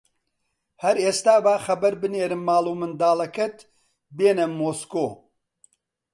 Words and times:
هەر 0.83 0.95
ئێستا 1.03 1.35
با 1.45 1.55
خەبەر 1.65 1.93
بنێرم 2.01 2.41
ماڵ 2.47 2.65
و 2.69 2.77
منداڵەکەت 2.81 3.57
بێنە 4.17 4.45
مۆسکۆ 4.59 5.07